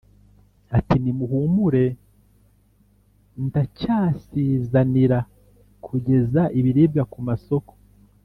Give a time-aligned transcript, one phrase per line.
[0.77, 1.85] nti: «nimuhumure
[3.45, 5.19] ndacyasizanira
[5.85, 7.73] kugeza ibiribwa ku masoko